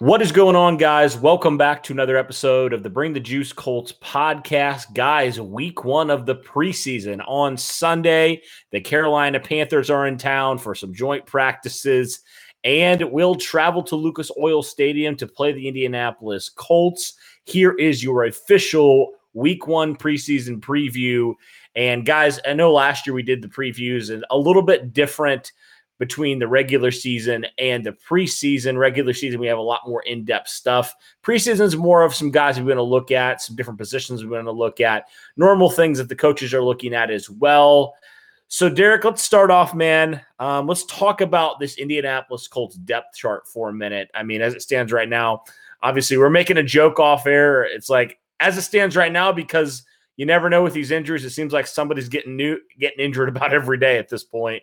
[0.00, 1.16] What is going on, guys?
[1.16, 4.92] Welcome back to another episode of the Bring the Juice Colts podcast.
[4.92, 8.42] Guys, week one of the preseason on Sunday.
[8.72, 12.22] The Carolina Panthers are in town for some joint practices
[12.64, 17.14] and will travel to Lucas Oil Stadium to play the Indianapolis Colts.
[17.44, 21.34] Here is your official week one preseason preview.
[21.76, 25.52] And guys, I know last year we did the previews and a little bit different
[25.98, 28.78] between the regular season and the preseason.
[28.78, 30.94] Regular season, we have a lot more in depth stuff.
[31.22, 34.30] Preseason is more of some guys we're going to look at, some different positions we're
[34.30, 37.94] going to look at, normal things that the coaches are looking at as well.
[38.48, 40.20] So, Derek, let's start off, man.
[40.38, 44.10] Um, let's talk about this Indianapolis Colts depth chart for a minute.
[44.14, 45.44] I mean, as it stands right now,
[45.82, 47.64] obviously, we're making a joke off air.
[47.64, 49.84] It's like, as it stands right now, because
[50.16, 53.52] you never know with these injuries, it seems like somebody's getting new, getting injured about
[53.52, 54.62] every day at this point.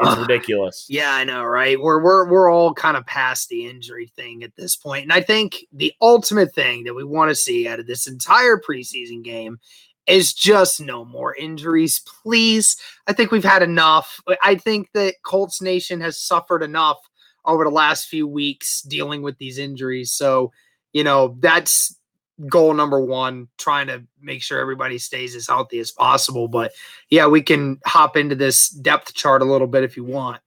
[0.00, 0.86] It's ridiculous.
[0.88, 1.80] Yeah, I know, right?
[1.80, 5.02] We're we're we're all kind of past the injury thing at this point.
[5.02, 8.58] And I think the ultimate thing that we want to see out of this entire
[8.58, 9.58] preseason game
[10.06, 12.76] is just no more injuries, please.
[13.06, 14.20] I think we've had enough.
[14.42, 16.98] I think that Colts Nation has suffered enough
[17.44, 20.12] over the last few weeks dealing with these injuries.
[20.12, 20.52] So,
[20.92, 21.97] you know, that's
[22.46, 26.48] goal number one, trying to make sure everybody stays as healthy as possible.
[26.48, 26.72] But
[27.10, 30.40] yeah, we can hop into this depth chart a little bit if you want.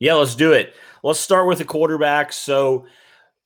[0.00, 0.74] Yeah, let's do it.
[1.02, 2.32] Let's start with the quarterback.
[2.32, 2.86] So,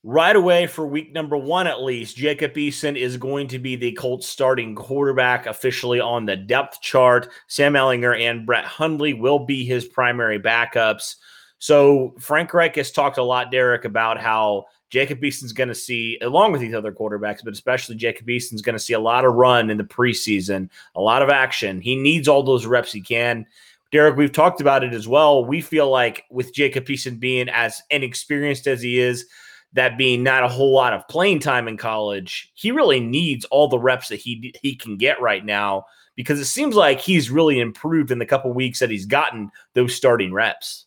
[0.03, 3.93] right away for week number one, at least, Jacob Eason is going to be the
[3.93, 7.31] Colts starting quarterback officially on the depth chart.
[7.49, 11.17] Sam Ehlinger and Brett Hundley will be his primary backups.
[11.63, 16.19] So, Frank Reich has talked a lot, Derek, about how Jacob Eason's going to see,
[16.21, 19.35] along with these other quarterbacks, but especially Jacob Eason's going to see a lot of
[19.35, 21.81] run in the preseason, a lot of action.
[21.81, 23.47] He needs all those reps he can.
[23.93, 25.45] Derek, we've talked about it as well.
[25.45, 29.25] We feel like with Jacob Eason being as inexperienced as he is,
[29.73, 33.69] that being not a whole lot of playing time in college, he really needs all
[33.69, 35.85] the reps that he he can get right now
[36.17, 39.95] because it seems like he's really improved in the couple weeks that he's gotten those
[39.95, 40.87] starting reps.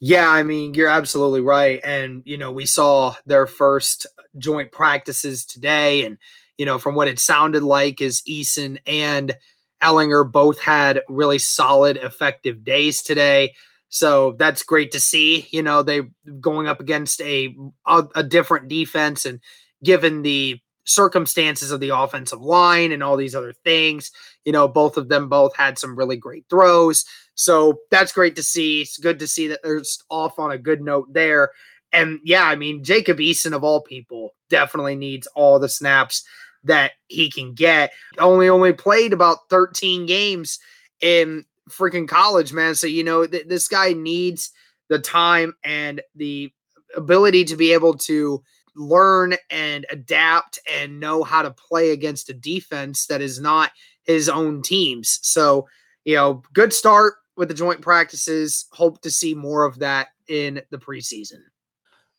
[0.00, 1.80] Yeah, I mean, you're absolutely right.
[1.84, 4.06] And, you know, we saw their first
[4.38, 6.04] joint practices today.
[6.04, 6.18] And,
[6.56, 9.36] you know, from what it sounded like, is Eason and
[9.82, 13.54] Ehlinger both had really solid, effective days today.
[13.88, 15.48] So that's great to see.
[15.50, 16.02] You know, they
[16.40, 19.40] going up against a, a, a different defense and
[19.82, 24.10] given the circumstances of the offensive line and all these other things,
[24.44, 27.04] you know, both of them both had some really great throws.
[27.34, 28.80] So that's great to see.
[28.80, 31.50] It's good to see that they're off on a good note there.
[31.92, 36.24] And yeah, I mean, Jacob Eason of all people definitely needs all the snaps
[36.64, 37.92] that he can get.
[38.18, 40.58] Only only played about 13 games
[41.00, 42.74] in freaking college, man.
[42.74, 44.50] So you know, th- this guy needs
[44.88, 46.52] the time and the
[46.96, 48.42] ability to be able to
[48.78, 53.72] learn and adapt and know how to play against a defense that is not
[54.04, 55.18] his own teams.
[55.22, 55.68] So,
[56.04, 58.66] you know, good start with the joint practices.
[58.72, 61.40] Hope to see more of that in the preseason.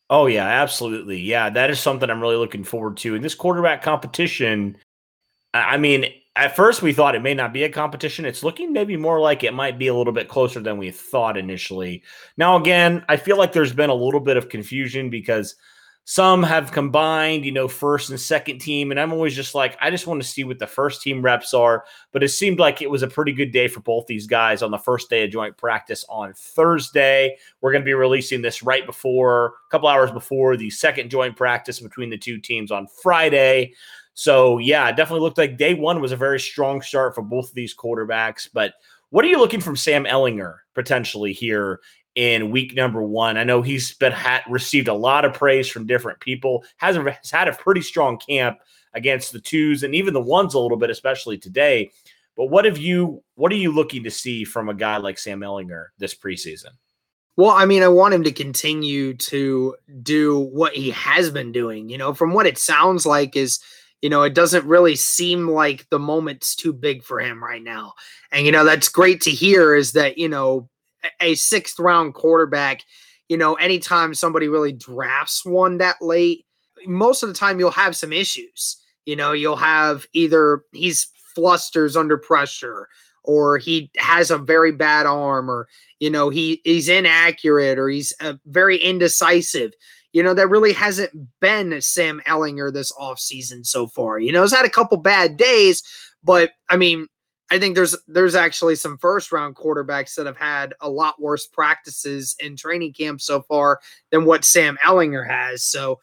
[0.09, 1.19] Oh yeah, absolutely.
[1.19, 3.15] Yeah, that is something I'm really looking forward to.
[3.15, 4.75] In this quarterback competition,
[5.53, 6.05] I mean,
[6.35, 8.25] at first we thought it may not be a competition.
[8.25, 11.37] It's looking maybe more like it might be a little bit closer than we thought
[11.37, 12.01] initially.
[12.37, 15.55] Now again, I feel like there's been a little bit of confusion because
[16.11, 18.89] some have combined, you know, first and second team.
[18.89, 21.53] And I'm always just like, I just want to see what the first team reps
[21.53, 21.85] are.
[22.11, 24.71] But it seemed like it was a pretty good day for both these guys on
[24.71, 27.37] the first day of joint practice on Thursday.
[27.61, 31.35] We're going to be releasing this right before, a couple hours before the second joint
[31.35, 33.75] practice between the two teams on Friday.
[34.15, 37.49] So, yeah, it definitely looked like day one was a very strong start for both
[37.49, 38.49] of these quarterbacks.
[38.51, 38.73] But
[39.11, 41.81] What are you looking from Sam Ehlinger potentially here
[42.15, 43.37] in week number one?
[43.37, 44.13] I know he's been
[44.49, 46.63] received a lot of praise from different people.
[46.77, 48.59] Has, has had a pretty strong camp
[48.93, 51.91] against the twos and even the ones a little bit, especially today.
[52.35, 53.23] But what have you?
[53.35, 56.71] What are you looking to see from a guy like Sam Ehlinger this preseason?
[57.35, 61.89] Well, I mean, I want him to continue to do what he has been doing.
[61.89, 63.59] You know, from what it sounds like, is
[64.01, 67.93] you know, it doesn't really seem like the moment's too big for him right now.
[68.31, 69.75] And you know, that's great to hear.
[69.75, 70.69] Is that you know,
[71.19, 72.83] a sixth round quarterback.
[73.27, 76.45] You know, anytime somebody really drafts one that late,
[76.85, 78.77] most of the time you'll have some issues.
[79.05, 82.87] You know, you'll have either he's flusters under pressure
[83.23, 85.67] or he has a very bad arm or
[85.99, 89.71] you know he he's inaccurate or he's uh, very indecisive
[90.13, 94.55] you know that really hasn't been sam ehlinger this offseason so far you know he's
[94.55, 95.83] had a couple bad days
[96.23, 97.07] but i mean
[97.51, 101.47] i think there's there's actually some first round quarterbacks that have had a lot worse
[101.47, 103.79] practices in training camp so far
[104.11, 105.99] than what sam Ehlinger has so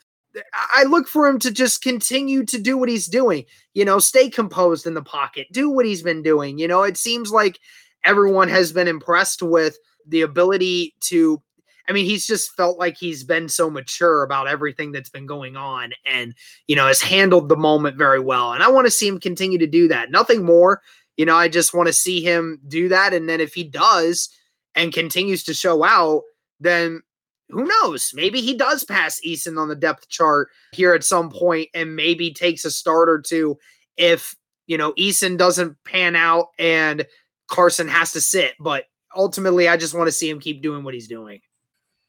[0.74, 3.44] I look for him to just continue to do what he's doing.
[3.74, 6.58] You know, stay composed in the pocket, do what he's been doing.
[6.58, 7.58] You know, it seems like
[8.04, 11.42] everyone has been impressed with the ability to.
[11.88, 15.56] I mean, he's just felt like he's been so mature about everything that's been going
[15.56, 16.34] on and,
[16.66, 18.52] you know, has handled the moment very well.
[18.52, 20.10] And I want to see him continue to do that.
[20.10, 20.82] Nothing more.
[21.16, 23.14] You know, I just want to see him do that.
[23.14, 24.28] And then if he does
[24.74, 26.22] and continues to show out,
[26.60, 27.02] then
[27.48, 28.12] who knows?
[28.14, 32.32] Maybe he does pass Eason on the depth chart here at some point and maybe
[32.32, 33.56] takes a start or two
[33.96, 34.34] if,
[34.66, 37.06] you know, Eason doesn't pan out and
[37.48, 38.54] Carson has to sit.
[38.58, 38.84] But
[39.14, 41.40] ultimately, I just want to see him keep doing what he's doing.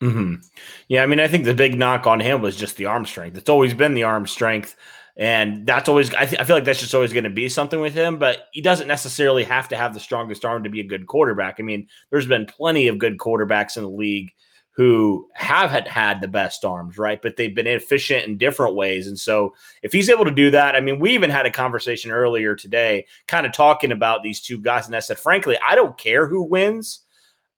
[0.01, 0.35] Mm-hmm.
[0.89, 3.37] Yeah, I mean, I think the big knock on him was just the arm strength.
[3.37, 4.75] It's always been the arm strength.
[5.17, 7.81] And that's always, I, th- I feel like that's just always going to be something
[7.81, 10.87] with him, but he doesn't necessarily have to have the strongest arm to be a
[10.87, 11.55] good quarterback.
[11.57, 14.31] I mean, there's been plenty of good quarterbacks in the league
[14.77, 17.19] who have had, had the best arms, right?
[17.19, 19.07] But they've been efficient in different ways.
[19.07, 22.11] And so if he's able to do that, I mean, we even had a conversation
[22.11, 24.85] earlier today, kind of talking about these two guys.
[24.85, 26.99] And I said, frankly, I don't care who wins.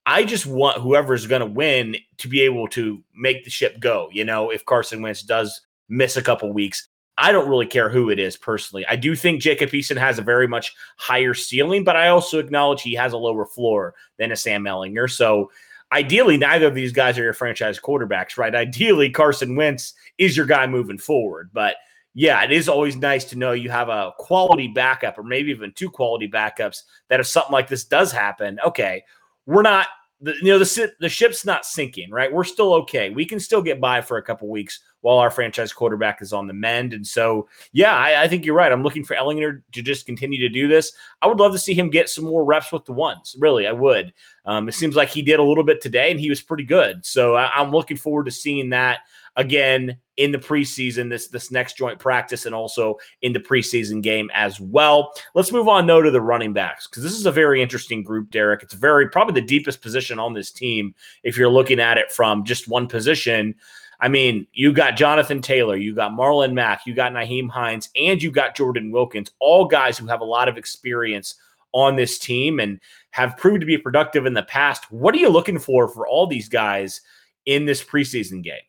[0.06, 4.08] I just want whoever's going to win to be able to make the ship go.
[4.10, 5.60] You know, if Carson Wentz does
[5.90, 8.86] miss a couple weeks, I don't really care who it is personally.
[8.86, 12.82] I do think Jacob Eason has a very much higher ceiling, but I also acknowledge
[12.82, 15.10] he has a lower floor than a Sam Ehlinger.
[15.10, 15.50] So
[15.92, 18.54] ideally, neither of these guys are your franchise quarterbacks, right?
[18.54, 21.50] Ideally, Carson Wentz is your guy moving forward.
[21.52, 21.76] But
[22.14, 25.72] yeah, it is always nice to know you have a quality backup or maybe even
[25.72, 29.04] two quality backups that if something like this does happen, okay,
[29.46, 29.88] we're not
[30.20, 32.32] the, you know the the ship's not sinking, right?
[32.32, 33.10] We're still okay.
[33.10, 36.46] We can still get by for a couple weeks while our franchise quarterback is on
[36.46, 36.92] the mend.
[36.92, 38.70] And so, yeah, I, I, think you're right.
[38.70, 40.92] I'm looking for Ehlinger to just continue to do this.
[41.22, 43.34] I would love to see him get some more reps with the ones.
[43.38, 44.12] Really, I would.
[44.44, 47.04] Um, it seems like he did a little bit today, and he was pretty good.
[47.04, 49.00] So I, I'm looking forward to seeing that
[49.36, 54.30] again in the preseason, this this next joint practice, and also in the preseason game
[54.34, 55.12] as well.
[55.34, 58.30] Let's move on though to the running backs because this is a very interesting group,
[58.30, 58.62] Derek.
[58.62, 62.44] It's very probably the deepest position on this team if you're looking at it from
[62.44, 63.54] just one position.
[64.02, 68.22] I mean, you got Jonathan Taylor, you got Marlon Mack, you got Nyheim Hines, and
[68.22, 71.34] you got Jordan Wilkins, all guys who have a lot of experience
[71.72, 72.80] on this team and
[73.10, 74.90] have proved to be productive in the past.
[74.90, 77.02] What are you looking for for all these guys
[77.46, 78.60] in this preseason game?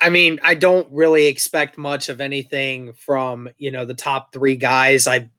[0.00, 4.56] I mean, I don't really expect much of anything from, you know, the top 3
[4.56, 5.06] guys.
[5.06, 5.30] I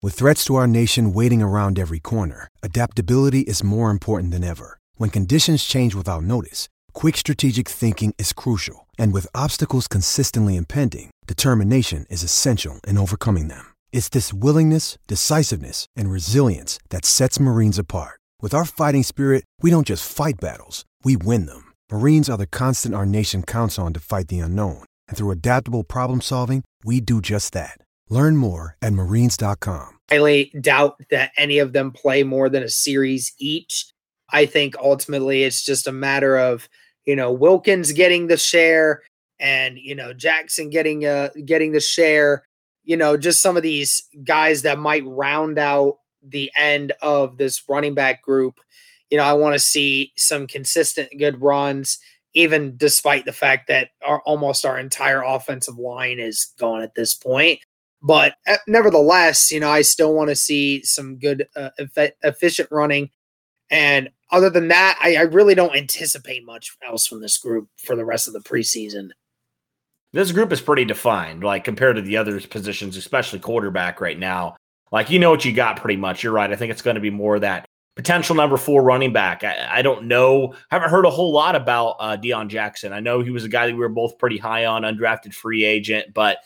[0.00, 4.78] With threats to our nation waiting around every corner, adaptability is more important than ever.
[4.96, 8.86] When conditions change without notice, quick strategic thinking is crucial.
[8.96, 13.74] And with obstacles consistently impending, determination is essential in overcoming them.
[13.92, 18.20] It's this willingness, decisiveness, and resilience that sets Marines apart.
[18.40, 21.65] With our fighting spirit, we don't just fight battles, we win them.
[21.90, 24.84] Marines are the constant our nation counts on to fight the unknown.
[25.06, 27.78] And through adaptable problem solving, we do just that.
[28.10, 29.98] Learn more at marines.com.
[30.10, 33.86] I doubt that any of them play more than a series each.
[34.30, 36.68] I think ultimately it's just a matter of,
[37.04, 39.02] you know, Wilkins getting the share
[39.38, 42.44] and, you know, Jackson getting uh getting the share,
[42.82, 47.62] you know, just some of these guys that might round out the end of this
[47.68, 48.58] running back group
[49.10, 51.98] you know, I want to see some consistent good runs,
[52.34, 57.14] even despite the fact that our almost our entire offensive line is gone at this
[57.14, 57.60] point.
[58.02, 61.70] But uh, nevertheless, you know, I still want to see some good, uh,
[62.22, 63.10] efficient running.
[63.70, 67.96] And other than that, I, I really don't anticipate much else from this group for
[67.96, 69.10] the rest of the preseason.
[70.12, 74.56] This group is pretty defined, like compared to the other positions, especially quarterback right now.
[74.92, 76.22] Like you know what you got pretty much.
[76.22, 76.50] You're right.
[76.50, 77.65] I think it's going to be more that
[77.96, 79.42] potential number four running back.
[79.42, 80.54] I, I don't know.
[80.70, 82.92] Haven't heard a whole lot about uh, Deon Jackson.
[82.92, 85.64] I know he was a guy that we were both pretty high on, undrafted free
[85.64, 86.38] agent, but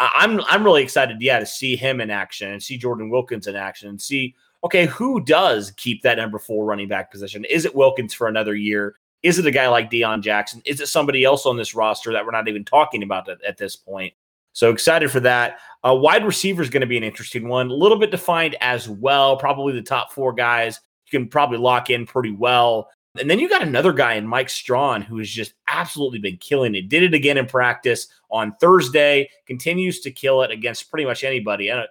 [0.00, 3.46] I, I'm I'm really excited, yeah, to see him in action and see Jordan Wilkins
[3.46, 4.34] in action and see
[4.64, 7.44] okay, who does keep that number four running back position?
[7.44, 8.96] Is it Wilkins for another year?
[9.22, 10.60] Is it a guy like Deon Jackson?
[10.64, 13.58] Is it somebody else on this roster that we're not even talking about at, at
[13.58, 14.12] this point?
[14.54, 15.58] So excited for that.
[15.86, 18.88] Uh, wide receiver is going to be an interesting one, a little bit defined as
[18.88, 19.36] well.
[19.36, 22.90] Probably the top four guys you can probably lock in pretty well.
[23.18, 26.74] And then you got another guy in Mike Strachan who has just absolutely been killing
[26.74, 26.88] it.
[26.88, 31.68] Did it again in practice on Thursday, continues to kill it against pretty much anybody.
[31.68, 31.86] And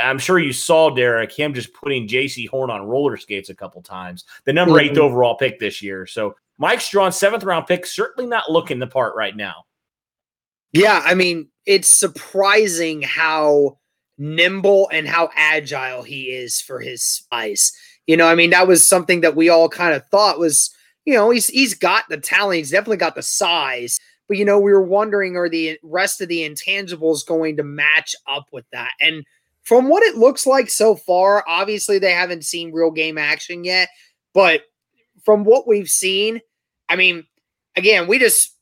[0.00, 3.82] I'm sure you saw Derek him just putting Jaycee Horn on roller skates a couple
[3.82, 4.24] times.
[4.44, 4.92] The number mm-hmm.
[4.92, 6.06] eight overall pick this year.
[6.06, 9.64] So Mike Strachan, seventh round pick, certainly not looking the part right now.
[10.72, 13.78] Yeah, I mean, it's surprising how
[14.18, 17.72] nimble and how agile he is for his size.
[18.06, 21.14] You know, I mean, that was something that we all kind of thought was, you
[21.14, 23.98] know, he's he's got the talent, he's definitely got the size.
[24.28, 28.14] But you know, we were wondering are the rest of the intangibles going to match
[28.28, 28.92] up with that?
[29.00, 29.24] And
[29.62, 33.88] from what it looks like so far, obviously they haven't seen real game action yet,
[34.32, 34.62] but
[35.24, 36.40] from what we've seen,
[36.88, 37.24] I mean,
[37.76, 38.56] again, we just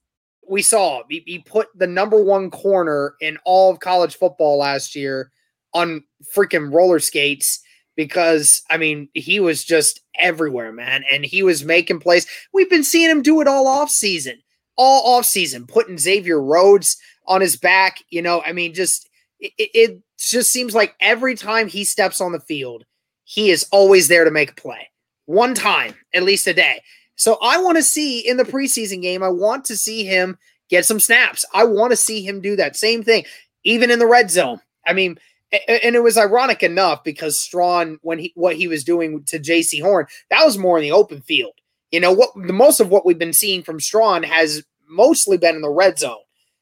[0.49, 4.95] we saw he, he put the number one corner in all of college football last
[4.95, 5.31] year
[5.75, 6.03] on
[6.35, 7.61] freaking roller skates
[7.99, 12.27] because I mean he was just everywhere, man, and he was making plays.
[12.55, 14.41] We've been seeing him do it all off season,
[14.77, 17.99] all off season, putting Xavier Rhodes on his back.
[18.09, 19.09] You know, I mean, just
[19.41, 22.85] it, it just seems like every time he steps on the field,
[23.25, 24.89] he is always there to make a play.
[25.27, 26.81] One time, at least a day.
[27.17, 30.39] So I want to see in the preseason game, I want to see him
[30.71, 31.45] get some snaps.
[31.53, 33.25] I want to see him do that same thing,
[33.65, 34.61] even in the red zone.
[34.87, 35.19] I mean,
[35.53, 39.83] and it was ironic enough because Strachan, when he what he was doing to Jaycee
[39.83, 41.55] Horn, that was more in the open field.
[41.91, 42.31] You know what?
[42.35, 45.99] The most of what we've been seeing from Strachan has mostly been in the red
[45.99, 46.17] zone.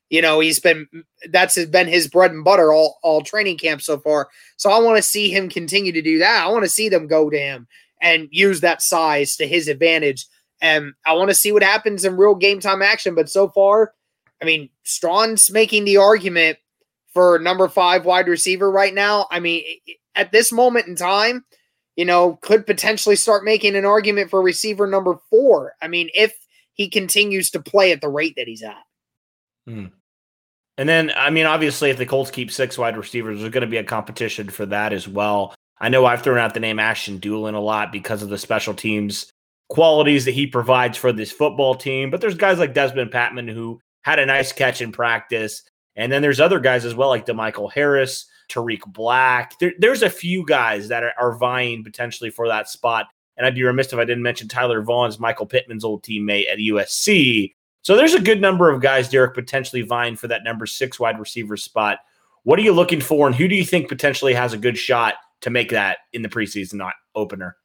[0.09, 0.87] You know, he's been
[1.31, 4.29] that's been his bread and butter all all training camp so far.
[4.57, 6.45] So I want to see him continue to do that.
[6.45, 7.67] I want to see them go to him
[8.01, 10.27] and use that size to his advantage
[10.61, 13.15] and I want to see what happens in real game time action.
[13.15, 13.93] But so far,
[14.41, 16.59] I mean, Strachan's making the argument
[17.17, 19.27] for number five wide receiver right now.
[19.31, 19.65] I mean,
[20.15, 21.47] at this moment in time,
[21.97, 25.73] you know, could potentially start making an argument for receiver number four.
[25.81, 26.37] I mean, if
[26.75, 28.83] he continues to play at the rate that he's at.
[29.67, 29.87] Hmm.
[30.77, 33.67] And then, I mean, obviously, if the Colts keep six wide receivers, there's going to
[33.67, 35.55] be a competition for that as well.
[35.81, 38.75] I know I've thrown out the name Ashton Dulin a lot because of the special
[38.75, 39.33] teams
[39.71, 42.11] qualities that he provides for this football team.
[42.11, 45.63] But there's guys like Dezmon Patmon who had a nice catch in practice.
[45.97, 49.59] And then there's other guys as well, like DeMichael Harris, Tarik Black.
[49.59, 53.07] There, there's a few guys that are, are, vying potentially for that spot.
[53.37, 56.59] And I'd be remiss if I didn't mention Tyler Vaughns Michael Pittman's old teammate at
[56.59, 57.55] USC.
[57.83, 61.19] So there's a good number of guys, Derek, potentially vying for that number six wide
[61.19, 61.99] receiver spot.
[62.43, 65.15] What are you looking for, and who do you think potentially has a good shot
[65.43, 67.57] to make that in the preseason not opener?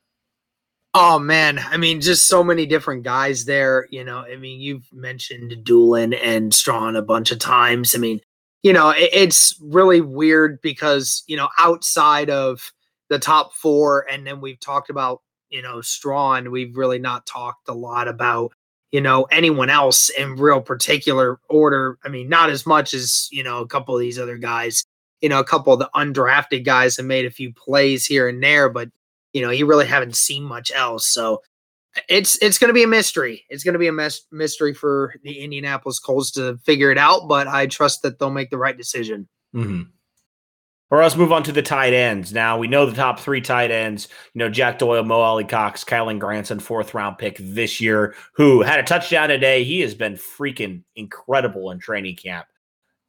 [0.94, 3.88] Oh man, I mean, just so many different guys there.
[3.92, 7.96] You know, I mean, you've mentioned Dulin and Strachan a bunch of times.
[7.96, 8.20] I mean,
[8.62, 12.74] you know, it, it's really weird because you know, outside of
[13.10, 17.70] the top four, and then we've talked about you know Strachan, we've really not talked
[17.70, 18.52] a lot about
[18.92, 22.00] you know anyone else in real particular order.
[22.04, 24.84] I mean, not as much as you know a couple of these other guys.
[25.22, 28.44] You know, a couple of the undrafted guys have made a few plays here and
[28.44, 28.90] there, but
[29.34, 31.08] you know, you really haven't seen much else.
[31.08, 31.42] So
[32.08, 33.46] it's it's going to be a mystery.
[33.50, 37.28] It's going to be a mes- mystery for the Indianapolis Colts to figure it out,
[37.28, 39.28] but I trust that they'll make the right decision.
[39.56, 39.84] Mm-hmm.
[40.90, 42.34] Or else move on to the tight ends.
[42.34, 44.10] Now we know the top three tight ends.
[44.34, 48.80] You know Jack Doyle, Mo Alie-Cox, Kylen Granson, fourth round pick this year, who had
[48.80, 49.64] a touchdown today.
[49.64, 52.46] He has been freaking incredible in training camp.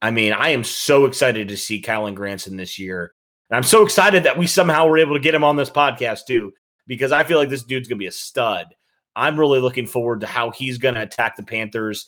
[0.01, 3.13] I mean, I am so excited to see Kylen Granson this year.
[3.49, 6.25] And I'm so excited that we somehow were able to get him on this podcast
[6.25, 6.53] too,
[6.87, 8.67] because I feel like this dude's going to be a stud.
[9.15, 12.07] I'm really looking forward to how he's going to attack the Panthers.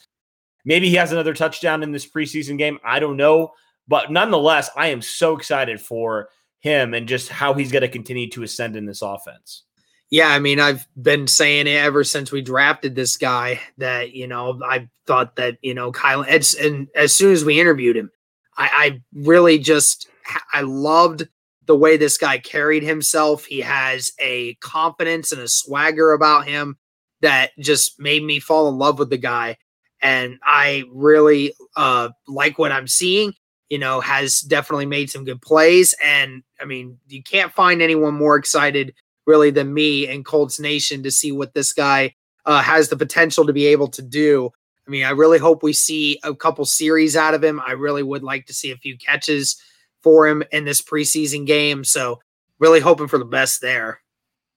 [0.64, 2.80] Maybe he has another touchdown in this preseason game.
[2.84, 3.52] I don't know.
[3.88, 8.28] But nonetheless, I am so excited for him and just how he's going to continue
[8.32, 9.62] to ascend in this offense.
[10.10, 14.28] Yeah, I mean, I've been saying it ever since we drafted this guy that, you
[14.28, 18.12] know, I thought that, you know, Kyle, it's, and as soon as we interviewed him,
[18.58, 20.08] I, I really just,
[20.54, 21.28] I loved
[21.66, 23.46] the way this guy carried himself.
[23.46, 26.78] He has a confidence and a swagger about him
[27.22, 29.58] that just made me fall in love with the guy.
[30.02, 33.34] And I really uh, like what I'm seeing.
[33.70, 35.96] You know, has definitely made some good plays.
[36.04, 38.94] And I mean, you can't find anyone more excited
[39.26, 42.14] really than me and Colts Nation to see what this guy
[42.46, 44.52] uh, has the potential to be able to do.
[44.88, 47.60] I mean, I really hope we see a couple series out of him.
[47.66, 49.60] I really would like to see a few catches
[50.06, 51.84] for him in this preseason game.
[51.84, 52.20] So,
[52.60, 54.02] really hoping for the best there.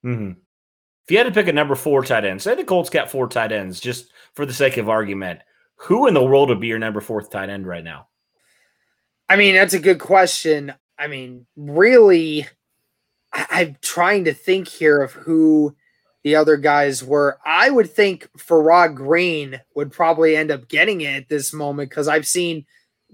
[0.05, 0.33] Mm-hmm.
[0.33, 3.27] If you had to pick a number four tight end, say the Colts got four
[3.27, 5.39] tight ends, just for the sake of argument,
[5.75, 8.09] who in the world would be your number fourth tight end right now?
[9.27, 10.71] I mean, that's a good question.
[10.99, 12.47] I mean, really,
[13.33, 15.75] I- am trying to think here of who
[16.23, 17.39] the other guys were.
[17.43, 22.07] I would think Farrod Green would probably end up getting it at this moment because
[22.07, 22.67] I've seen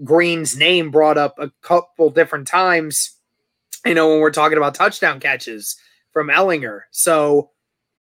[0.03, 3.11] Green's name brought up a couple different times,
[3.85, 5.77] you know, when we're talking about touchdown catches
[6.11, 6.81] from Ehlinger.
[6.91, 7.51] So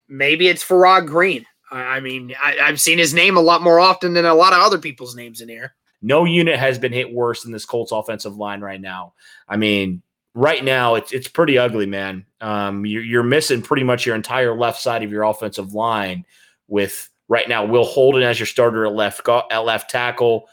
[0.07, 1.46] maybe it's Farrod Green.
[1.69, 4.60] I mean, I, have seen his name a lot more often than a lot of
[4.60, 5.75] other people's names in here.
[6.01, 9.13] No unit has been hit worse than this Colts offensive line right now.
[9.50, 10.01] I mean,
[10.34, 12.25] right now it's it's pretty ugly, man.
[12.39, 16.25] Um, you're, you're missing pretty much your entire left side of your offensive line
[16.67, 20.48] with right now Will Holden as your starter at left at left tackle,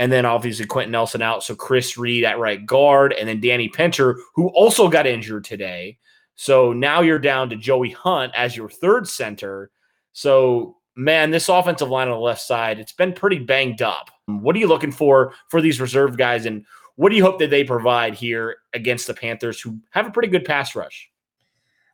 [0.00, 3.68] and then obviously Quenton Nelson out, so Chris Reed at right guard, and then Danny
[3.68, 5.98] Pinter who also got injured today.
[6.34, 9.70] So now you're down to Joey Hunt as your third center.
[10.12, 14.10] So man, this offensive line on the left side, it's been pretty banged up.
[14.24, 16.64] What are you looking for for these reserve guys and
[16.96, 20.28] what do you hope that they provide here against the Panthers, who have a pretty
[20.28, 21.10] good pass rush?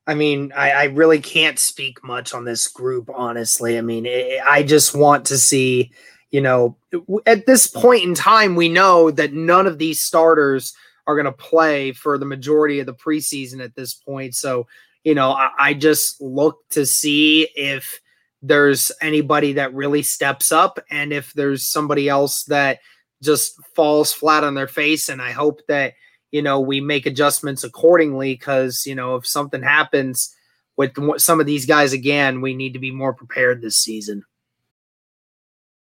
[0.06, 3.78] I mean, I, I really can't speak much on this group, honestly.
[3.78, 5.90] I mean, it, I just want to see,
[6.36, 6.76] you know,
[7.24, 10.74] at this point in time, we know that none of these starters
[11.06, 14.34] are going to play for the majority of the preseason at this point.
[14.34, 14.66] So,
[15.02, 18.02] you know, I, I just look to see if
[18.42, 22.80] there's anybody that really steps up and if there's somebody else that
[23.22, 25.08] just falls flat on their face.
[25.08, 25.94] And I hope that,
[26.32, 30.36] you know, we make adjustments accordingly because, you know, if something happens
[30.76, 34.22] with some of these guys again, we need to be more prepared this season.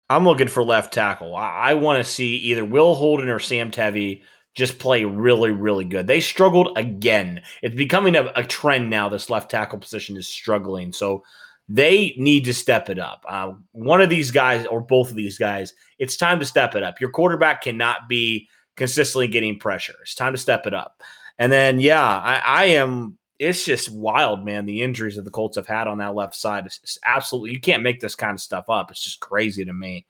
[0.10, 1.36] I'm looking for left tackle.
[1.36, 4.22] I, I want to see either Will Holden or Sam Tevi
[4.54, 6.08] just play really, really good.
[6.08, 7.42] They struggled again.
[7.62, 9.10] It's becoming a, a trend now.
[9.10, 10.94] This left tackle position is struggling.
[10.94, 11.24] So
[11.68, 13.26] they need to step it up.
[13.28, 16.84] Uh, one of these guys, or both of these guys, it's time to step it
[16.84, 17.02] up.
[17.02, 19.96] Your quarterback cannot be consistently getting pressure.
[20.02, 21.02] It's time to step it up.
[21.40, 23.18] And then, yeah, I, I am.
[23.38, 24.66] It's just wild, man.
[24.66, 27.52] The injuries that the Colts have had on that left side is absolutely.
[27.52, 28.92] You can't make this kind of stuff up.
[28.92, 30.06] It's just crazy to me.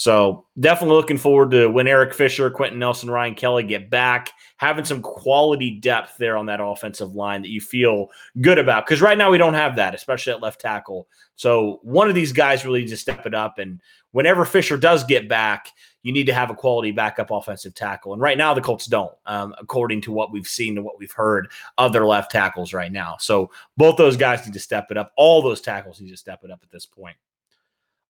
[0.00, 4.86] So definitely looking forward to when Eric Fisher, Quenton Nelson, Ryan Kelly get back, having
[4.86, 8.06] some quality depth there on that offensive line that you feel
[8.40, 8.86] good about.
[8.86, 11.06] Because right now we don't have that, especially at left tackle.
[11.36, 13.58] So one of these guys really needs to step it up.
[13.58, 13.78] And
[14.12, 15.68] whenever Fisher does get back,
[16.02, 18.14] you need to have a quality backup offensive tackle.
[18.14, 21.12] And right now the Colts don't, um, according to what we've seen and what we've
[21.12, 23.18] heard of their left tackles right now.
[23.20, 25.12] So both those guys need to step it up.
[25.18, 27.18] All those tackles need to step it up at this point.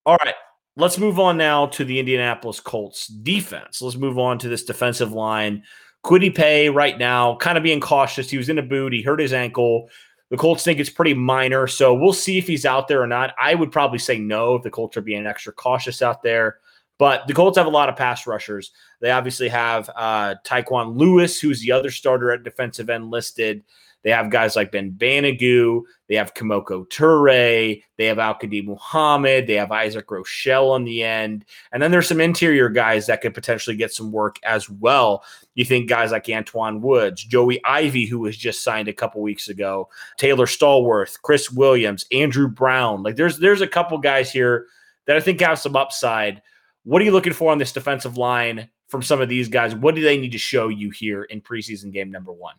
[0.05, 0.35] All right.
[0.77, 3.81] Let's move on now to the Indianapolis Colts defense.
[3.81, 5.63] Let's move on to this defensive line.
[6.05, 8.29] Kwity Paye right now, kind of being cautious.
[8.29, 8.93] He was in a boot.
[8.93, 9.89] He hurt his ankle.
[10.29, 13.35] The Colts think it's pretty minor, so we'll see if he's out there or not.
[13.39, 16.59] I would probably say no if the Colts are being extra cautious out there.
[16.97, 18.71] But the Colts have a lot of pass rushers.
[19.01, 23.63] They obviously have uh, Tyquan Lewis, who's the other starter at defensive end listed.
[24.03, 25.83] They have guys like Ben Banogu.
[26.09, 27.83] They have Kemoko Turay.
[27.97, 29.47] They have Al-Quadin Muhammad.
[29.47, 31.45] They have Isaac Rochell on the end.
[31.71, 35.23] And then there's some interior guys that could potentially get some work as well.
[35.53, 39.49] You think guys like Antoine Woods, Joey Ivie, who was just signed a couple weeks
[39.49, 43.03] ago, Taylor Stallworth, Chris Williams, Andrew Brown.
[43.03, 44.65] Like there's there's a couple guys here
[45.05, 46.41] that I think have some upside.
[46.83, 49.75] What are you looking for on this defensive line from some of these guys?
[49.75, 52.55] What do they need to show you here in preseason game number one?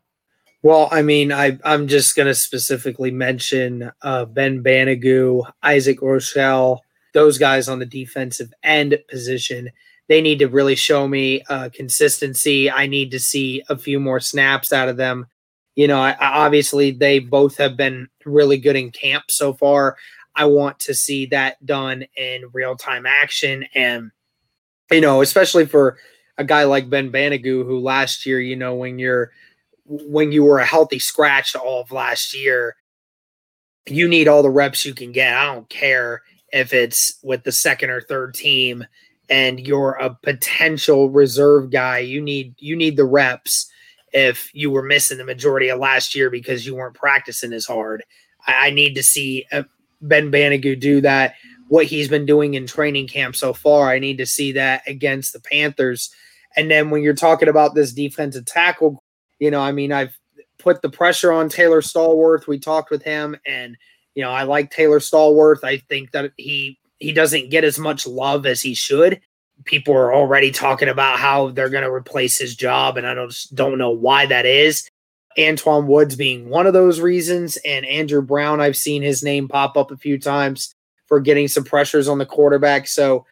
[0.63, 6.79] Well, I mean, I, I'm just going to specifically mention uh, Ben Banogu, Isaac Rochell,
[7.15, 9.71] those guys on the defensive end position.
[10.09, 12.71] They need to really show me uh, consistency.
[12.71, 15.27] I need to see a few more snaps out of them.
[15.75, 19.97] You know, I, I, obviously they both have been really good in camp so far.
[20.37, 23.65] I want to see that done in real time action.
[23.75, 24.13] And,
[24.91, 25.99] you know, especially for
[26.39, 29.33] a guy like Ben Banogu, who last year, you know, when you're
[29.85, 32.77] when you were a healthy scratch all of last year,
[33.87, 35.35] you need all the reps you can get.
[35.35, 38.85] I don't care if it's with the second or third team
[39.29, 41.99] and you're a potential reserve guy.
[41.99, 43.71] You need you need the reps
[44.13, 48.05] if you were missing the majority of last year because you weren't practicing as hard.
[48.47, 49.63] I, I need to see uh,
[50.03, 51.35] Ben Banogu do that.
[51.69, 55.33] What he's been doing in training camp so far, I need to see that against
[55.33, 56.11] the Panthers.
[56.55, 59.03] And then when you're talking about this defensive tackle
[59.43, 60.17] you know, I mean, I've
[60.61, 62.47] put the pressure on Taylor Stallworth.
[62.47, 63.77] We talked with him, and
[64.15, 65.65] you know, I like Taylor Stallworth.
[65.65, 69.21] I think that he he doesn't get as much love as he should.
[69.65, 73.35] People are already talking about how they're going to replace his job, and I don't
[73.53, 74.89] don't know why that is.
[75.37, 79.77] Antoine Woods being one of those reasons, and Andrew Brown, I've seen his name pop
[79.77, 80.73] up a few times
[81.09, 82.87] for getting some pressures on the quarterback.
[82.87, 83.27] So,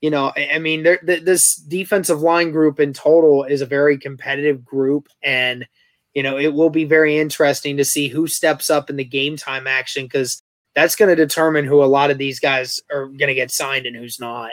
[0.00, 4.64] you know, I mean, th- this defensive line group in total is a very competitive
[4.64, 5.66] group, and
[6.14, 9.36] you know, it will be very interesting to see who steps up in the game
[9.36, 10.42] time action because
[10.74, 13.86] that's going to determine who a lot of these guys are going to get signed
[13.86, 14.52] and who's not.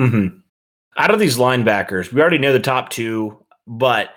[0.00, 0.38] Mm-hmm.
[0.96, 4.10] Out of these linebackers, we already know the top two, but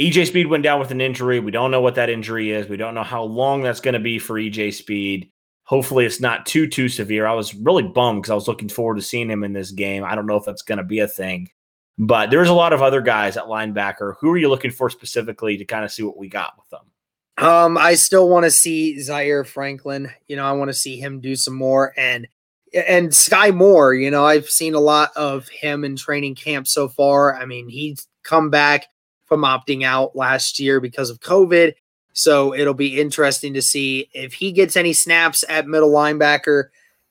[0.00, 1.40] EJ Speed went down with an injury.
[1.40, 2.68] We don't know what that injury is.
[2.68, 5.30] We don't know how long that's going to be for EJ Speed.
[5.70, 7.28] Hopefully, it's not too too severe.
[7.28, 10.02] I was really bummed because I was looking forward to seeing him in this game.
[10.02, 11.48] I don't know if that's going to be a thing.
[11.96, 14.14] But there's a lot of other guys at linebacker.
[14.20, 17.46] Who are you looking for specifically to kind of see what we got with them?
[17.46, 20.10] Um, I still want to see Zaire Franklin.
[20.26, 22.26] You know, I want to see him do some more and
[22.74, 23.94] and Skai Moore.
[23.94, 27.36] You know, I've seen a lot of him in training camp so far.
[27.36, 28.86] I mean, he's come back
[29.26, 31.74] from opting out last year because of COVID.
[32.22, 36.64] So it'll be interesting to see if he gets any snaps at middle linebacker.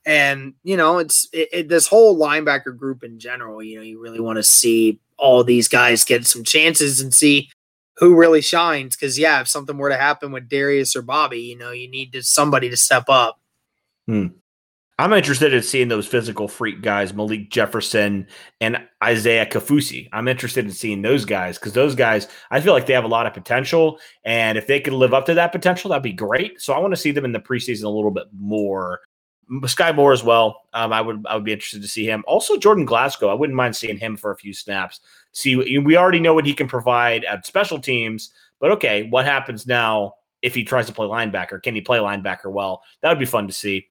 [0.05, 3.61] And you know, it's it, it, this whole linebacker group in general.
[3.61, 7.49] You know, you really want to see all these guys get some chances and see
[7.97, 8.95] who really shines.
[8.95, 12.13] Because yeah, if something were to happen with Darius or Bobby, you know, you need
[12.13, 13.39] to, somebody to step up.
[14.07, 14.27] Hmm.
[14.99, 18.27] I'm interested in seeing those physical freak guys, Malik Jefferson
[18.59, 20.09] and Isaiah Kaufusi.
[20.11, 23.07] I'm interested in seeing those guys because those guys, I feel like they have a
[23.07, 23.97] lot of potential.
[24.25, 26.59] And if they could live up to that potential, that'd be great.
[26.59, 28.99] So I want to see them in the preseason a little bit more.
[29.49, 30.63] Skai Moore as well.
[30.73, 32.25] Um, I would I would be interested to see him.
[32.27, 33.29] Also, Jordan Glasgow.
[33.29, 34.99] I wouldn't mind seeing him for a few snaps.
[35.31, 39.65] See, we already know what he can provide at special teams, but okay, what happens
[39.65, 41.63] now if he tries to play linebacker?
[41.63, 42.83] Can he play linebacker well?
[43.01, 43.88] That would be fun to see.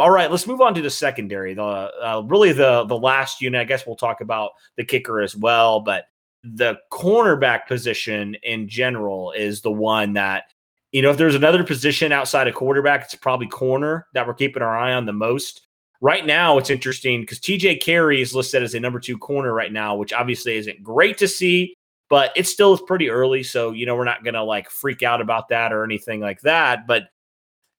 [0.00, 1.52] All right, let's move on to the secondary.
[1.52, 3.60] The uh, really the the last unit.
[3.60, 6.06] I guess we'll talk about the kicker as well, but
[6.42, 10.44] the cornerback position in general is the one that
[10.92, 14.62] you know if there's another position outside of quarterback, it's probably corner that we're keeping
[14.62, 15.66] our eye on the most.
[16.00, 19.70] Right now, it's interesting because TJ Carrie is listed as a number two corner right
[19.70, 21.74] now, which obviously isn't great to see,
[22.08, 23.42] but it still is pretty early.
[23.42, 26.40] So, you know, we're not going to like freak out about that or anything like
[26.40, 26.86] that.
[26.86, 27.08] But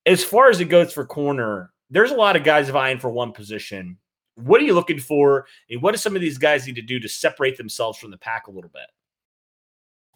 [0.05, 3.33] as far as it goes for corner, there's a lot of guys vying for one
[3.33, 3.97] position.
[4.35, 5.45] What are you looking for?
[5.69, 8.17] And what do some of these guys need to do to separate themselves from the
[8.17, 8.87] pack a little bit?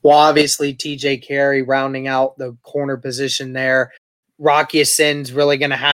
[0.02, 3.92] Well, obviously, TJ Carrie rounding out the corner position there.
[4.38, 5.94] Rocky Ya-Sin's really going to have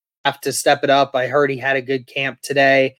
[0.25, 1.15] have to step it up.
[1.15, 2.97] I heard he had a good camp today.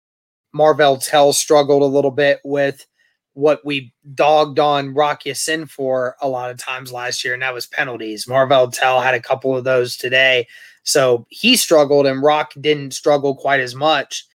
[0.54, 2.86] Marvell Tell struggled a little bit with
[3.34, 7.54] what we dogged on Rock Ya-Sin for a lot of times last year, and that
[7.54, 8.28] was penalties.
[8.28, 10.48] Marvell Tell had a couple of those today.
[10.84, 14.26] So he struggled, and Rock didn't struggle quite as much.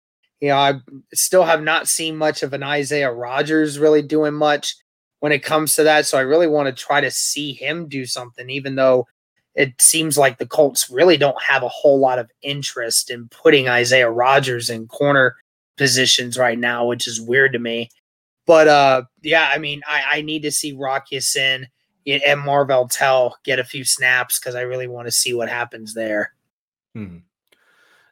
[0.41, 0.75] You know, I
[1.13, 4.77] still have not seen much of an Isaiah Rodgers really doing much
[5.21, 6.07] when it comes to that.
[6.07, 9.07] So I really want to try to see him do something, even though
[9.57, 13.69] it seems like the Colts really don't have a whole lot of interest in putting
[13.69, 15.35] Isaiah Rodgers in corner
[15.79, 17.89] positions right now, which is weird to me.
[18.47, 21.67] But uh, yeah, I mean, I, I need to see Rock Ya-Sin
[22.07, 25.95] and Marvell Tell get a few snaps because I really want to see what happens
[25.95, 26.33] there.
[26.95, 27.19] Hmm.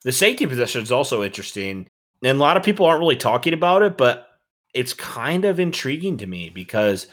[0.02, 1.88] The safety position is also interesting,
[2.22, 4.28] and a lot of people aren't really talking about it, but
[4.74, 7.06] it's kind of intriguing to me because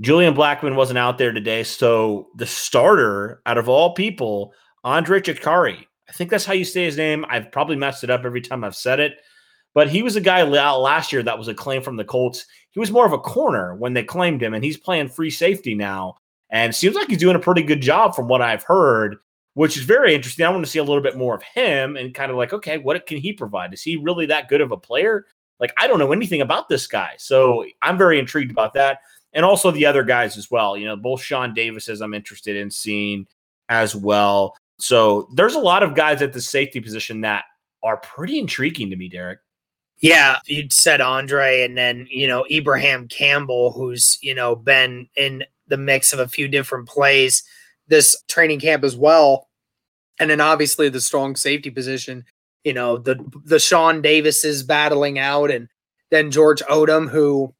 [0.00, 1.62] Julian Blackmon wasn't out there today.
[1.62, 4.52] So the starter out of all people,
[4.82, 5.86] Andre Chikari.
[6.08, 7.24] I think that's how you say his name.
[7.28, 9.14] I've probably messed it up every time I've said it.
[9.72, 12.46] But he was a guy last year that was a claim from the Colts.
[12.70, 15.74] He was more of a corner when they claimed him, and he's playing free safety
[15.74, 16.16] now.
[16.50, 19.16] And seems like he's doing a pretty good job from what I've heard,
[19.54, 20.46] which is very interesting.
[20.46, 22.78] I want to see a little bit more of him and kind of like, okay,
[22.78, 23.74] what can he provide?
[23.74, 25.26] Is he really that good of a player?
[25.58, 27.14] Like, I don't know anything about this guy.
[27.18, 28.98] So I'm very intrigued about that
[29.34, 30.76] and also the other guys as well.
[30.76, 33.26] You know, both Sean Davises I'm interested in seeing
[33.68, 34.56] as well.
[34.78, 37.44] So there's a lot of guys at the safety position that
[37.82, 39.40] are pretty intriguing to me, Derek.
[39.98, 45.44] Yeah, you'd said Andre, and then you know Ibraheim Campbell, who's you know been in
[45.68, 47.42] the mix of a few different plays
[47.88, 49.48] this training camp as well.
[50.18, 52.24] And then obviously the strong safety position,
[52.62, 55.68] you know, the the Sean Davis is battling out, and
[56.10, 57.54] then George Odom, who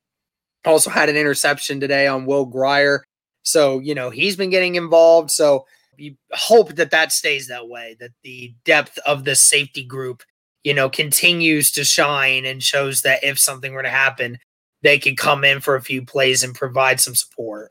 [0.65, 3.05] also had an interception today on Will Grier.
[3.43, 5.31] So, you know, he's been getting involved.
[5.31, 10.23] So you hope that that stays that way, that the depth of the safety group,
[10.63, 14.39] you know, continues to shine and shows that if something were to happen,
[14.83, 17.71] they could come in for a few plays and provide some support.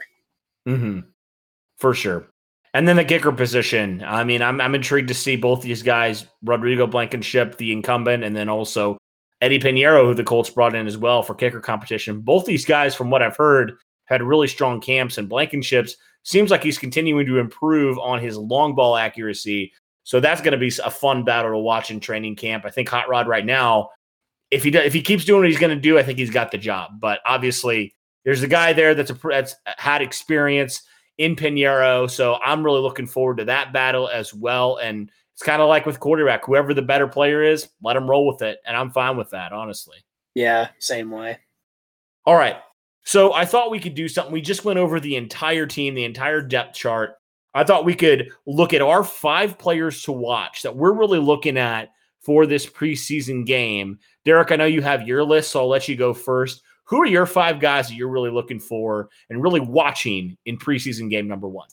[0.67, 1.01] Mm-hmm.
[1.77, 2.27] For sure.
[2.73, 4.03] And then the kicker position.
[4.05, 8.35] I mean, I'm I'm intrigued to see both these guys, Rodrigo Blankenship, the incumbent, and
[8.35, 8.97] then also
[9.43, 12.21] Eddie Piñeiro, who the Colts brought in as well for kicker competition.
[12.21, 13.73] Both these guys, from what I've heard,
[14.05, 18.73] had really strong camps, and Blankenship's seems like he's continuing to improve on his long
[18.73, 19.73] ball accuracy.
[20.03, 22.63] So that's going to be a fun battle to watch in training camp.
[22.63, 23.89] I think Hot Rod right now,
[24.49, 26.29] if he does, if he keeps doing what he's going to do, I think he's
[26.29, 27.01] got the job.
[27.01, 30.83] But obviously, there's a guy there that's a that's had experience
[31.17, 32.09] in Piñeiro.
[32.09, 34.77] So I'm really looking forward to that battle as well.
[34.77, 38.27] And it's kind of like with quarterback, whoever the better player is, let him roll
[38.27, 38.59] with it.
[38.65, 39.97] And I'm fine with that, honestly.
[40.35, 41.39] Yeah, same way.
[42.25, 42.57] All right.
[43.03, 44.31] So I thought we could do something.
[44.31, 47.15] We just went over the entire team, the entire depth chart.
[47.53, 51.57] I thought we could look at our five players to watch that we're really looking
[51.57, 51.89] at
[52.21, 53.99] for this preseason game.
[54.25, 56.61] Derek, I know you have your list, so I'll let you go first.
[56.85, 61.09] Who are your five guys that you're really looking for and really watching in preseason
[61.09, 61.67] game number one?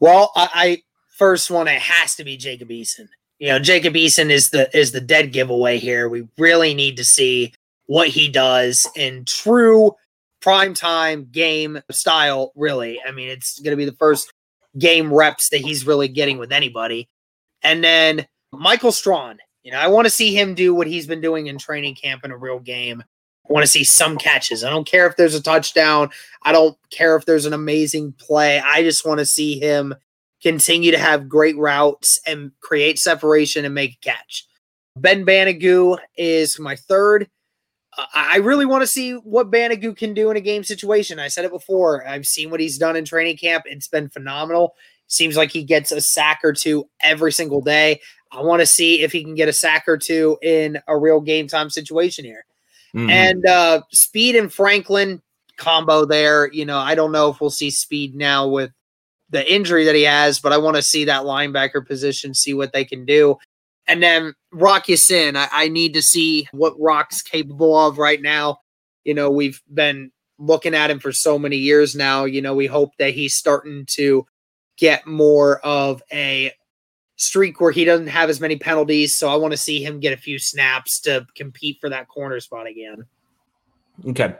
[0.00, 0.82] Well, I, I
[1.14, 3.08] first one it has to be Jacob Eason.
[3.38, 6.08] You know, Jacob Eason is the is the dead giveaway here.
[6.08, 7.52] We really need to see
[7.86, 9.92] what he does in true
[10.40, 12.52] prime time game style.
[12.54, 14.32] Really, I mean, it's going to be the first
[14.78, 17.08] game reps that he's really getting with anybody.
[17.62, 19.38] And then Michael Strachan.
[19.62, 22.22] You know, I want to see him do what he's been doing in training camp
[22.22, 23.02] in a real game.
[23.02, 24.62] I want to see some catches.
[24.62, 26.10] I don't care if there's a touchdown.
[26.42, 28.60] I don't care if there's an amazing play.
[28.60, 29.94] I just want to see him
[30.44, 34.46] continue to have great routes and create separation and make a catch.
[34.94, 37.30] Ben Banogu is my third.
[37.96, 41.18] Uh, I really want to see what Banogu can do in a game situation.
[41.18, 42.06] I said it before.
[42.06, 43.64] I've seen what he's done in training camp.
[43.66, 44.74] It's been phenomenal.
[45.06, 48.02] Seems like he gets a sack or two every single day.
[48.30, 51.20] I want to see if he can get a sack or two in a real
[51.20, 52.44] game time situation here.
[52.94, 53.10] Mm-hmm.
[53.10, 55.22] And uh, Speed and Franklin
[55.56, 56.52] combo there.
[56.52, 58.70] You know, I don't know if we'll see Speed now with
[59.34, 62.72] the injury that he has, but I want to see that linebacker position, see what
[62.72, 63.36] they can do.
[63.88, 68.58] And then Rock Ya-Sin, I, I need to see what Rock's capable of right now.
[69.02, 72.24] You know, we've been looking at him for so many years now.
[72.24, 74.24] You know, we hope that he's starting to
[74.78, 76.52] get more of a
[77.16, 79.16] streak where he doesn't have as many penalties.
[79.16, 82.38] So I want to see him get a few snaps to compete for that corner
[82.38, 83.04] spot again.
[84.06, 84.32] Okay.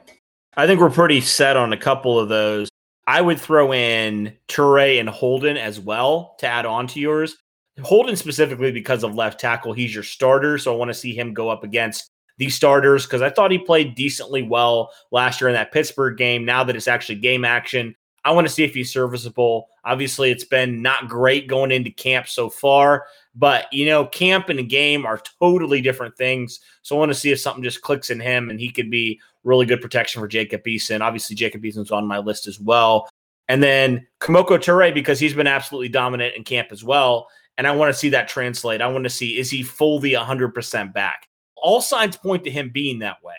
[0.57, 2.68] I think we're pretty set on a couple of those.
[3.06, 7.36] I would throw in Turay and Holden as well to add on to yours.
[7.82, 10.58] Holden specifically because of left tackle, he's your starter.
[10.58, 13.58] So I want to see him go up against these starters because I thought he
[13.58, 16.44] played decently well last year in that Pittsburgh game.
[16.44, 19.68] Now that it's actually game action, I want to see if he's serviceable.
[19.84, 24.58] Obviously, it's been not great going into camp so far, but you know, camp and
[24.58, 26.60] a game are totally different things.
[26.82, 29.20] So I want to see if something just clicks in him and he could be
[29.44, 31.00] really good protection for Jacob Eason.
[31.00, 33.09] Obviously, Jacob Eason's on my list as well.
[33.48, 37.28] And then Kemoko Turay, because he's been absolutely dominant in camp as well.
[37.57, 38.80] And I want to see that translate.
[38.80, 41.28] I want to see is he fully 100% back?
[41.57, 43.35] All signs point to him being that way.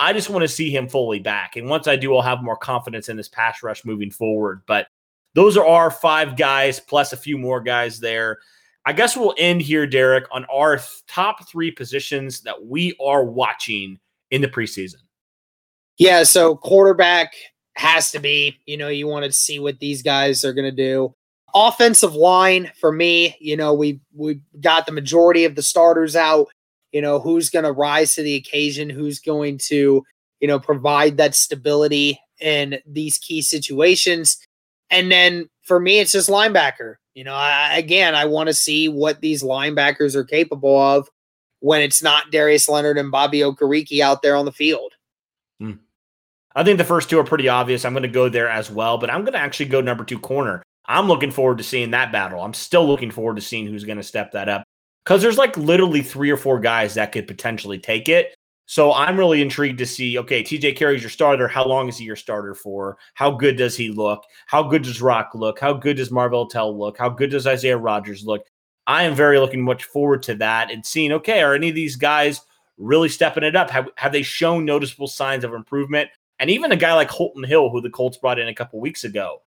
[0.00, 1.56] I just want to see him fully back.
[1.56, 4.62] And once I do, I'll have more confidence in this pass rush moving forward.
[4.66, 4.86] But
[5.34, 8.38] those are our five guys plus a few more guys there.
[8.86, 13.98] I guess we'll end here, Derek, on our top three positions that we are watching
[14.30, 15.02] in the preseason.
[15.98, 17.34] Yeah, so quarterback
[17.74, 20.70] has to be, you know, you want to see what these guys are going to
[20.70, 21.14] do.
[21.54, 26.48] Offensive line for me, you know, we we got the majority of the starters out.
[26.92, 28.90] You know who's going to rise to the occasion?
[28.90, 30.04] Who's going to
[30.40, 34.38] you know provide that stability in these key situations?
[34.90, 36.96] And then for me it's just linebacker.
[37.14, 41.08] You know I, again i want to see what these linebackers are capable of
[41.58, 44.92] when it's not darius leonard and bobby okereke out there on the field.
[45.58, 45.72] Hmm.
[46.58, 48.98] I think the first two are pretty obvious i'm going to go there as well
[48.98, 52.12] but i'm going to actually go number two corner i'm looking forward to seeing that
[52.12, 54.64] battle i'm still looking forward to seeing who's going to step that up
[55.08, 58.34] because there's like literally three or four guys that could potentially take it.
[58.66, 60.18] So I'm really intrigued to see.
[60.18, 61.48] Okay, TJ Carrie's your starter.
[61.48, 62.98] How long is he your starter for?
[63.14, 64.22] How good does he look?
[64.44, 65.58] How good does Rock look?
[65.58, 66.98] How good does Marvell Tell look?
[66.98, 68.42] How good does Isaiah Rodgers look?
[68.86, 71.12] I am very looking much forward to that and seeing.
[71.12, 72.42] Okay, are any of these guys
[72.76, 73.70] really stepping it up?
[73.70, 76.10] Have have they shown noticeable signs of improvement?
[76.38, 79.04] And even a guy like Holton Hill, who the Colts brought in a couple weeks
[79.04, 79.42] ago,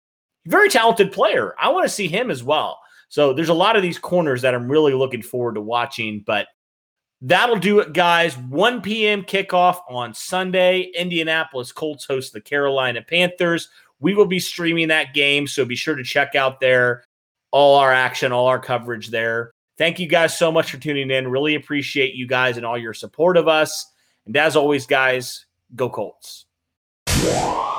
[0.46, 1.54] very talented player.
[1.60, 2.78] I want to see him as well.
[3.08, 6.22] So there's a lot of these corners that I'm really looking forward to watching.
[6.26, 6.48] But
[7.20, 8.36] that'll do it, guys.
[8.36, 9.22] 1 p.m.
[9.22, 10.90] kickoff on Sunday.
[10.96, 13.68] Indianapolis Colts host the Carolina Panthers.
[14.00, 15.46] We will be streaming that game.
[15.46, 17.04] So be sure to check out there
[17.50, 19.52] all our action, all our coverage there.
[19.76, 21.28] Thank you guys so much for tuning in.
[21.28, 23.86] Really appreciate you guys and all your support of us.
[24.26, 26.47] And as always, guys, go Colts.
[27.24, 27.77] Wow.